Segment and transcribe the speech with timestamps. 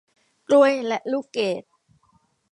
[0.47, 1.63] กล้วยและลูกเกด